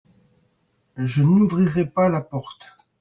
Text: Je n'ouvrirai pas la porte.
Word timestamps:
Je 0.97 1.21
n'ouvrirai 1.21 1.85
pas 1.85 2.09
la 2.09 2.21
porte. 2.21 2.73